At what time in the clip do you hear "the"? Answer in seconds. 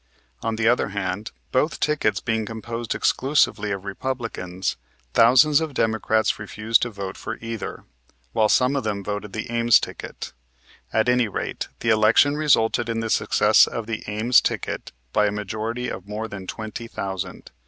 0.55-0.67, 9.31-9.51, 11.81-11.89, 13.01-13.11, 13.85-14.03